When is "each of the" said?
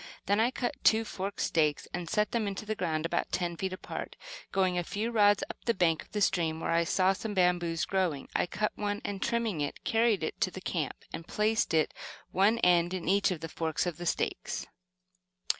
13.07-13.47